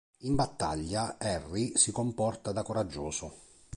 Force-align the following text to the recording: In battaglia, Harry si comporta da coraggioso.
In 0.21 0.33
battaglia, 0.33 1.17
Harry 1.19 1.77
si 1.77 1.91
comporta 1.91 2.51
da 2.51 2.63
coraggioso. 2.63 3.37